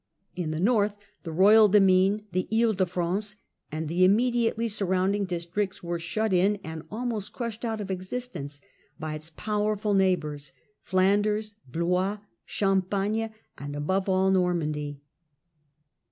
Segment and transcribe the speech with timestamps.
[0.35, 3.35] In the north, the royal demesne, the He de France
[3.71, 8.61] and the immediately surrounding districts, was shut in and almost crushed out of existence
[8.99, 13.29] by its powerful neigh bours, Flanders, Blois, Champagne,
[13.59, 15.01] and, above all, Nor mandy.